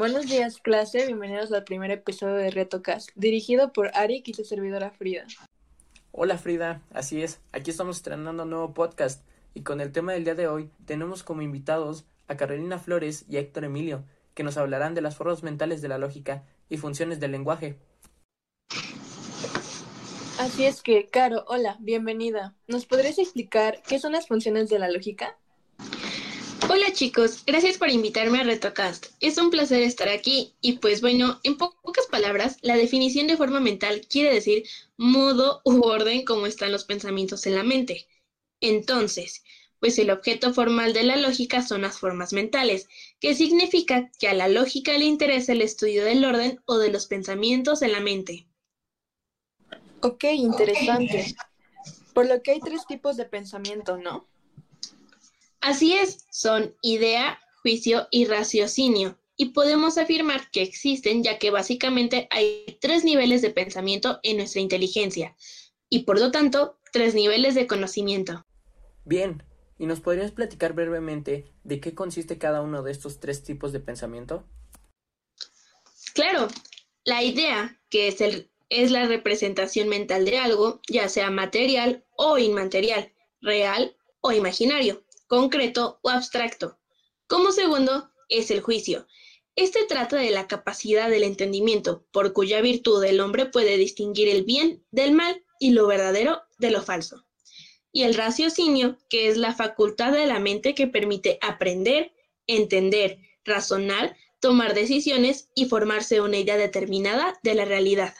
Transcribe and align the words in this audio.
Buenos 0.00 0.28
días, 0.28 0.56
clase. 0.62 1.04
Bienvenidos 1.04 1.52
al 1.52 1.64
primer 1.64 1.90
episodio 1.90 2.36
de 2.36 2.50
RetoCast, 2.50 3.10
dirigido 3.16 3.70
por 3.74 3.90
Arik 3.92 4.28
y 4.28 4.32
su 4.32 4.46
servidora 4.46 4.90
Frida. 4.92 5.26
Hola 6.10 6.38
Frida, 6.38 6.80
así 6.94 7.22
es, 7.22 7.38
aquí 7.52 7.70
estamos 7.70 7.98
estrenando 7.98 8.44
un 8.44 8.48
nuevo 8.48 8.72
podcast 8.72 9.22
y 9.52 9.60
con 9.60 9.78
el 9.82 9.92
tema 9.92 10.14
del 10.14 10.24
día 10.24 10.34
de 10.34 10.48
hoy 10.48 10.70
tenemos 10.86 11.22
como 11.22 11.42
invitados 11.42 12.06
a 12.28 12.38
Carolina 12.38 12.78
Flores 12.78 13.26
y 13.28 13.36
Héctor 13.36 13.64
Emilio, 13.64 14.02
que 14.32 14.42
nos 14.42 14.56
hablarán 14.56 14.94
de 14.94 15.02
las 15.02 15.16
formas 15.16 15.42
mentales 15.42 15.82
de 15.82 15.88
la 15.88 15.98
lógica 15.98 16.44
y 16.70 16.78
funciones 16.78 17.20
del 17.20 17.32
lenguaje. 17.32 17.76
Así 20.38 20.64
es 20.64 20.80
que, 20.80 21.08
Caro, 21.08 21.44
hola, 21.46 21.76
bienvenida. 21.78 22.54
¿Nos 22.68 22.86
podrías 22.86 23.18
explicar 23.18 23.82
qué 23.86 23.98
son 23.98 24.12
las 24.12 24.28
funciones 24.28 24.70
de 24.70 24.78
la 24.78 24.88
lógica? 24.88 25.36
Hola 26.72 26.92
chicos, 26.92 27.42
gracias 27.44 27.78
por 27.78 27.90
invitarme 27.90 28.38
a 28.38 28.44
RetoCast. 28.44 29.06
Es 29.18 29.38
un 29.38 29.50
placer 29.50 29.82
estar 29.82 30.08
aquí 30.08 30.54
y 30.60 30.74
pues 30.74 31.00
bueno, 31.00 31.40
en 31.42 31.56
pocas 31.56 32.06
palabras, 32.08 32.58
la 32.62 32.76
definición 32.76 33.26
de 33.26 33.36
forma 33.36 33.58
mental 33.58 34.02
quiere 34.08 34.32
decir 34.32 34.62
modo 34.96 35.62
u 35.64 35.84
orden 35.84 36.24
como 36.24 36.46
están 36.46 36.70
los 36.70 36.84
pensamientos 36.84 37.44
en 37.46 37.56
la 37.56 37.64
mente. 37.64 38.06
Entonces, 38.60 39.42
pues 39.80 39.98
el 39.98 40.12
objeto 40.12 40.54
formal 40.54 40.92
de 40.92 41.02
la 41.02 41.16
lógica 41.16 41.60
son 41.60 41.82
las 41.82 41.98
formas 41.98 42.32
mentales, 42.32 42.86
que 43.18 43.34
significa 43.34 44.08
que 44.20 44.28
a 44.28 44.34
la 44.34 44.46
lógica 44.46 44.96
le 44.96 45.06
interesa 45.06 45.50
el 45.50 45.62
estudio 45.62 46.04
del 46.04 46.24
orden 46.24 46.60
o 46.66 46.78
de 46.78 46.90
los 46.90 47.06
pensamientos 47.06 47.82
en 47.82 47.90
la 47.90 48.00
mente. 48.00 48.46
Ok, 50.02 50.22
interesante. 50.34 51.34
Por 52.14 52.28
lo 52.28 52.40
que 52.44 52.52
hay 52.52 52.60
tres 52.60 52.86
tipos 52.86 53.16
de 53.16 53.24
pensamiento, 53.24 53.96
¿no? 53.96 54.28
Así 55.60 55.92
es, 55.92 56.26
son 56.30 56.74
idea, 56.80 57.38
juicio 57.62 58.08
y 58.10 58.24
raciocinio. 58.24 59.18
Y 59.36 59.50
podemos 59.50 59.98
afirmar 59.98 60.50
que 60.50 60.62
existen 60.62 61.22
ya 61.22 61.38
que 61.38 61.50
básicamente 61.50 62.28
hay 62.30 62.78
tres 62.80 63.04
niveles 63.04 63.42
de 63.42 63.50
pensamiento 63.50 64.20
en 64.22 64.38
nuestra 64.38 64.60
inteligencia 64.60 65.36
y 65.88 66.00
por 66.00 66.18
lo 66.18 66.30
tanto 66.30 66.78
tres 66.92 67.14
niveles 67.14 67.54
de 67.54 67.66
conocimiento. 67.66 68.44
Bien, 69.04 69.42
¿y 69.78 69.86
nos 69.86 70.00
podrías 70.00 70.30
platicar 70.30 70.74
brevemente 70.74 71.52
de 71.64 71.80
qué 71.80 71.94
consiste 71.94 72.38
cada 72.38 72.60
uno 72.60 72.82
de 72.82 72.92
estos 72.92 73.18
tres 73.18 73.42
tipos 73.42 73.72
de 73.72 73.80
pensamiento? 73.80 74.44
Claro, 76.14 76.48
la 77.04 77.22
idea, 77.22 77.80
que 77.88 78.08
es, 78.08 78.20
el, 78.20 78.50
es 78.68 78.90
la 78.90 79.06
representación 79.06 79.88
mental 79.88 80.26
de 80.26 80.38
algo, 80.38 80.80
ya 80.88 81.08
sea 81.08 81.30
material 81.30 82.04
o 82.16 82.36
inmaterial, 82.36 83.12
real 83.40 83.96
o 84.20 84.32
imaginario 84.32 85.02
concreto 85.30 86.00
o 86.02 86.10
abstracto. 86.10 86.76
Como 87.28 87.52
segundo, 87.52 88.10
es 88.28 88.50
el 88.50 88.60
juicio. 88.60 89.06
Este 89.54 89.86
trata 89.86 90.16
de 90.16 90.30
la 90.30 90.48
capacidad 90.48 91.08
del 91.08 91.22
entendimiento, 91.22 92.04
por 92.10 92.32
cuya 92.32 92.60
virtud 92.60 93.04
el 93.04 93.20
hombre 93.20 93.46
puede 93.46 93.76
distinguir 93.76 94.28
el 94.28 94.42
bien 94.42 94.84
del 94.90 95.12
mal 95.12 95.44
y 95.60 95.70
lo 95.70 95.86
verdadero 95.86 96.42
de 96.58 96.72
lo 96.72 96.82
falso. 96.82 97.24
Y 97.92 98.02
el 98.02 98.14
raciocinio, 98.14 98.98
que 99.08 99.28
es 99.28 99.36
la 99.36 99.54
facultad 99.54 100.10
de 100.10 100.26
la 100.26 100.40
mente 100.40 100.74
que 100.74 100.88
permite 100.88 101.38
aprender, 101.42 102.12
entender, 102.48 103.20
razonar, 103.44 104.16
tomar 104.40 104.74
decisiones 104.74 105.48
y 105.54 105.66
formarse 105.66 106.20
una 106.20 106.38
idea 106.38 106.56
determinada 106.56 107.38
de 107.44 107.54
la 107.54 107.64
realidad. 107.66 108.14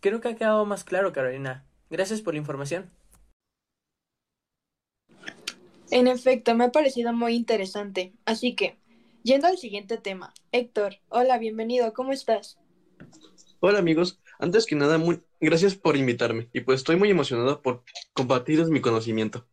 Creo 0.00 0.22
que 0.22 0.28
ha 0.28 0.36
quedado 0.36 0.64
más 0.64 0.84
claro, 0.84 1.12
Carolina. 1.12 1.66
Gracias 1.90 2.22
por 2.22 2.32
la 2.32 2.38
información. 2.38 2.90
En 5.90 6.06
efecto, 6.06 6.54
me 6.54 6.64
ha 6.64 6.72
parecido 6.72 7.14
muy 7.14 7.34
interesante. 7.34 8.12
Así 8.26 8.54
que, 8.54 8.78
yendo 9.22 9.46
al 9.46 9.56
siguiente 9.56 9.96
tema. 9.96 10.34
Héctor, 10.52 10.96
hola, 11.08 11.38
bienvenido, 11.38 11.94
¿cómo 11.94 12.12
estás? 12.12 12.58
Hola 13.60 13.78
amigos, 13.78 14.20
antes 14.38 14.66
que 14.66 14.76
nada, 14.76 14.98
muy 14.98 15.22
gracias 15.40 15.74
por 15.74 15.96
invitarme 15.96 16.48
y 16.52 16.60
pues 16.60 16.80
estoy 16.80 16.96
muy 16.96 17.10
emocionado 17.10 17.62
por 17.62 17.82
compartirles 18.12 18.68
mi 18.68 18.80
conocimiento. 18.80 19.46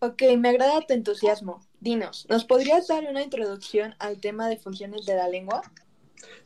Ok, 0.00 0.22
me 0.38 0.48
agrada 0.48 0.80
tu 0.80 0.94
entusiasmo. 0.94 1.60
Dinos, 1.78 2.26
¿nos 2.28 2.44
podrías 2.44 2.88
dar 2.88 3.04
una 3.04 3.22
introducción 3.22 3.94
al 3.98 4.20
tema 4.20 4.48
de 4.48 4.56
funciones 4.56 5.04
de 5.04 5.14
la 5.14 5.28
lengua? 5.28 5.62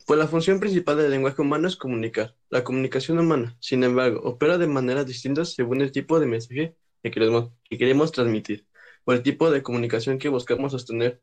Pues 0.05 0.19
la 0.19 0.27
función 0.27 0.59
principal 0.59 0.97
del 0.97 1.11
lenguaje 1.11 1.41
humano 1.41 1.67
es 1.67 1.77
comunicar. 1.77 2.35
La 2.49 2.63
comunicación 2.65 3.17
humana, 3.17 3.55
sin 3.61 3.83
embargo, 3.83 4.21
opera 4.23 4.57
de 4.57 4.67
maneras 4.67 5.07
distintas 5.07 5.53
según 5.53 5.81
el 5.81 5.91
tipo 5.91 6.19
de 6.19 6.25
mensaje 6.25 6.75
que 7.01 7.11
queremos, 7.11 7.51
que 7.63 7.77
queremos 7.77 8.11
transmitir 8.11 8.68
o 9.09 9.13
el 9.13 9.23
tipo 9.23 9.49
de 9.49 9.63
comunicación 9.63 10.19
que 10.19 10.29
buscamos 10.29 10.71
sostener 10.71 11.19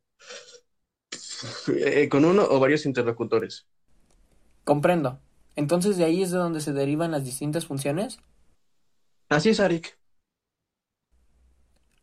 eh, 1.69 2.09
con 2.09 2.25
uno 2.25 2.45
o 2.51 2.59
varios 2.59 2.85
interlocutores. 2.85 3.69
Comprendo. 4.65 5.21
Entonces 5.55 5.97
de 5.97 6.05
ahí 6.05 6.21
es 6.21 6.33
de 6.33 6.39
donde 6.39 6.61
se 6.61 6.73
derivan 6.73 7.13
las 7.13 7.25
distintas 7.25 7.65
funciones. 7.65 8.19
Así 9.29 9.51
es, 9.51 9.61
Arik. 9.61 9.97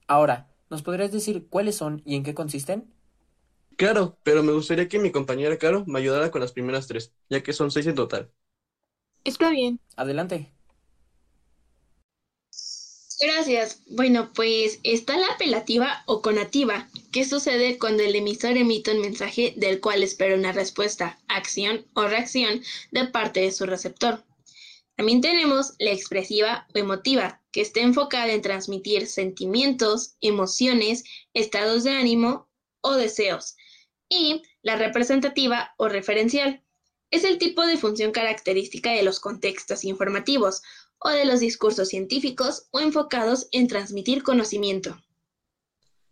Ahora, 0.07 0.47
¿nos 0.69 0.83
podrías 0.83 1.11
decir 1.11 1.47
cuáles 1.49 1.75
son 1.75 2.01
y 2.05 2.15
en 2.15 2.23
qué 2.23 2.33
consisten? 2.33 2.89
Claro, 3.75 4.17
pero 4.23 4.41
me 4.41 4.53
gustaría 4.53 4.87
que 4.87 4.99
mi 4.99 5.11
compañera 5.11 5.57
Caro 5.57 5.83
me 5.85 5.99
ayudara 5.99 6.31
con 6.31 6.39
las 6.39 6.53
primeras 6.53 6.87
tres, 6.87 7.13
ya 7.29 7.43
que 7.43 7.51
son 7.51 7.71
seis 7.71 7.87
en 7.87 7.95
total. 7.95 8.31
Está 9.25 9.49
bien. 9.49 9.81
Adelante. 9.97 10.53
Gracias. 13.23 13.81
Bueno, 13.87 14.33
pues 14.35 14.81
está 14.83 15.17
la 15.17 15.27
apelativa 15.27 16.03
o 16.07 16.21
conativa. 16.21 16.89
¿Qué 17.13 17.23
sucede 17.23 17.79
cuando 17.79 18.03
el 18.03 18.17
emisor 18.17 18.57
emite 18.57 18.91
un 18.91 18.99
mensaje 18.99 19.53
del 19.55 19.79
cual 19.79 20.03
espera 20.03 20.35
una 20.35 20.51
respuesta, 20.51 21.17
acción 21.29 21.85
o 21.93 22.03
reacción 22.03 22.61
de 22.91 23.05
parte 23.05 23.39
de 23.39 23.53
su 23.53 23.65
receptor? 23.65 24.25
También 24.97 25.21
tenemos 25.21 25.73
la 25.79 25.91
expresiva 25.91 26.67
o 26.75 26.77
emotiva, 26.77 27.41
que 27.53 27.61
está 27.61 27.79
enfocada 27.79 28.33
en 28.33 28.41
transmitir 28.41 29.07
sentimientos, 29.07 30.17
emociones, 30.19 31.05
estados 31.33 31.85
de 31.85 31.91
ánimo 31.91 32.49
o 32.81 32.95
deseos. 32.95 33.55
Y 34.09 34.41
la 34.63 34.75
representativa 34.75 35.73
o 35.77 35.87
referencial. 35.87 36.61
Es 37.09 37.23
el 37.23 37.37
tipo 37.37 37.65
de 37.65 37.77
función 37.77 38.11
característica 38.11 38.91
de 38.91 39.03
los 39.03 39.21
contextos 39.21 39.85
informativos 39.85 40.61
o 41.03 41.09
de 41.09 41.25
los 41.25 41.39
discursos 41.39 41.89
científicos 41.89 42.67
o 42.71 42.79
enfocados 42.79 43.47
en 43.51 43.67
transmitir 43.67 44.23
conocimiento. 44.23 44.97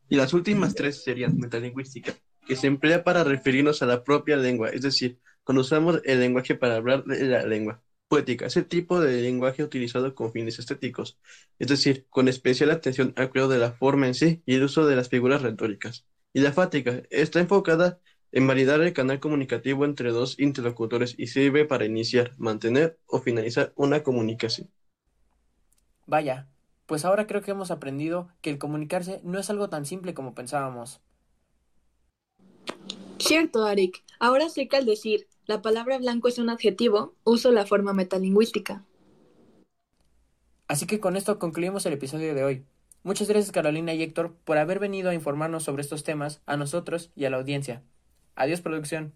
Y 0.09 0.15
las 0.15 0.33
últimas 0.33 0.75
tres 0.75 1.03
serían 1.03 1.37
metalingüística, 1.37 2.13
que 2.45 2.55
se 2.55 2.67
emplea 2.67 3.03
para 3.03 3.23
referirnos 3.23 3.81
a 3.81 3.85
la 3.85 4.03
propia 4.03 4.35
lengua, 4.35 4.69
es 4.69 4.81
decir, 4.81 5.19
cuando 5.43 5.61
usamos 5.61 6.01
el 6.03 6.19
lenguaje 6.19 6.55
para 6.55 6.75
hablar 6.75 7.05
de 7.05 7.23
la 7.23 7.45
lengua. 7.45 7.81
Poética, 8.09 8.45
ese 8.45 8.63
tipo 8.63 8.99
de 8.99 9.21
lenguaje 9.21 9.63
utilizado 9.63 10.13
con 10.13 10.33
fines 10.33 10.59
estéticos, 10.59 11.17
es 11.59 11.69
decir, 11.69 12.07
con 12.09 12.27
especial 12.27 12.71
atención 12.71 13.13
al 13.15 13.29
cuidado 13.29 13.51
de 13.51 13.59
la 13.59 13.71
forma 13.71 14.07
en 14.07 14.13
sí 14.13 14.41
y 14.45 14.55
el 14.55 14.63
uso 14.63 14.85
de 14.85 14.97
las 14.97 15.07
figuras 15.07 15.41
retóricas. 15.41 16.05
Y 16.33 16.41
la 16.41 16.51
fática 16.51 17.03
está 17.09 17.39
enfocada 17.39 18.01
en 18.33 18.47
validar 18.47 18.81
el 18.81 18.91
canal 18.91 19.21
comunicativo 19.21 19.85
entre 19.85 20.11
dos 20.11 20.37
interlocutores 20.39 21.15
y 21.17 21.27
sirve 21.27 21.63
para 21.63 21.85
iniciar, 21.85 22.33
mantener 22.37 22.99
o 23.05 23.21
finalizar 23.21 23.71
una 23.77 24.03
comunicación. 24.03 24.69
Vaya, 26.11 26.49
pues 26.87 27.05
ahora 27.05 27.25
creo 27.25 27.41
que 27.41 27.51
hemos 27.51 27.71
aprendido 27.71 28.27
que 28.41 28.49
el 28.49 28.57
comunicarse 28.57 29.21
no 29.23 29.39
es 29.39 29.49
algo 29.49 29.69
tan 29.69 29.85
simple 29.85 30.13
como 30.13 30.35
pensábamos. 30.35 30.99
Cierto, 33.17 33.63
Arik. 33.63 34.03
Ahora 34.19 34.49
sé 34.49 34.67
que 34.67 34.75
al 34.75 34.85
decir 34.85 35.29
la 35.45 35.61
palabra 35.61 35.97
blanco 35.99 36.27
es 36.27 36.37
un 36.37 36.49
adjetivo, 36.49 37.13
uso 37.23 37.53
la 37.53 37.65
forma 37.65 37.93
metalingüística. 37.93 38.83
Así 40.67 40.85
que 40.85 40.99
con 40.99 41.15
esto 41.15 41.39
concluimos 41.39 41.85
el 41.85 41.93
episodio 41.93 42.35
de 42.35 42.43
hoy. 42.43 42.65
Muchas 43.03 43.29
gracias 43.29 43.53
Carolina 43.53 43.93
y 43.93 44.03
Héctor 44.03 44.35
por 44.43 44.57
haber 44.57 44.79
venido 44.79 45.11
a 45.11 45.13
informarnos 45.13 45.63
sobre 45.63 45.81
estos 45.81 46.03
temas 46.03 46.41
a 46.45 46.57
nosotros 46.57 47.11
y 47.15 47.23
a 47.23 47.29
la 47.29 47.37
audiencia. 47.37 47.83
Adiós 48.35 48.59
producción. 48.59 49.13